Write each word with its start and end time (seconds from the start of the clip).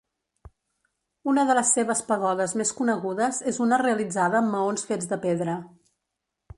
Una 1.33 1.43
de 1.49 1.57
les 1.59 1.73
seves 1.75 2.01
pagodes 2.09 2.57
més 2.63 2.73
conegudes 2.79 3.45
és 3.53 3.63
una 3.67 3.81
realitzada 3.85 4.41
amb 4.43 4.53
maons 4.57 4.91
fets 4.93 5.13
de 5.15 5.23
pedra. 5.29 5.61